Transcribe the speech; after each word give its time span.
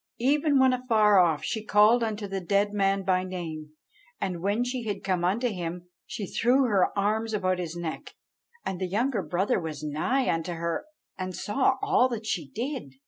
Even 0.17 0.57
when 0.57 0.73
afar 0.73 1.19
off 1.19 1.43
she 1.43 1.63
called 1.63 2.03
unto 2.03 2.27
the 2.27 2.41
dead 2.41 2.73
man 2.73 3.03
by 3.03 3.23
name, 3.23 3.73
and 4.19 4.41
when 4.41 4.63
she 4.63 4.83
had 4.85 5.03
come 5.03 5.23
unto 5.23 5.47
him 5.49 5.89
she 6.07 6.25
threw 6.25 6.63
her 6.63 6.87
arms 6.97 7.35
about 7.35 7.59
his 7.59 7.75
neck; 7.75 8.15
and 8.65 8.81
the 8.81 8.87
younger 8.87 9.21
brother 9.21 9.59
was 9.59 9.83
nigh 9.83 10.27
unto 10.27 10.53
her, 10.53 10.85
and 11.19 11.35
saw 11.35 11.75
all 11.83 12.09
that 12.09 12.25
she 12.25 12.49
did. 12.49 12.95